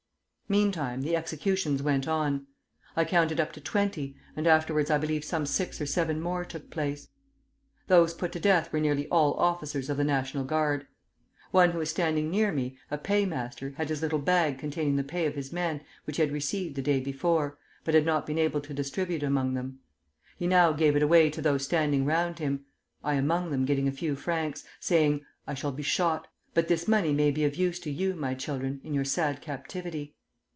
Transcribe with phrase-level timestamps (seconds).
[0.51, 2.45] Meantime the executions went on.
[2.97, 6.69] I counted up to twenty, and afterwards I believe some six or seven more took
[6.69, 7.07] place.
[7.87, 10.87] Those put to death were nearly all officers of the National Guard.
[11.51, 15.25] One who was standing near me, a paymaster, had his little bag containing the pay
[15.25, 18.59] of his men, which he had received the day before, but had not been able
[18.59, 19.79] to distribute among them.
[20.35, 22.65] He now gave it away to those standing round him
[23.05, 27.13] (I among them getting a few francs), saying, 'I shall be shot; but this money
[27.13, 30.13] may be of use to you, my children, in your sad captivity.'